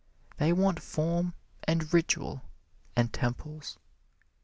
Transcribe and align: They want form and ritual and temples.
They 0.37 0.51
want 0.51 0.81
form 0.81 1.35
and 1.65 1.93
ritual 1.93 2.41
and 2.95 3.13
temples. 3.13 3.77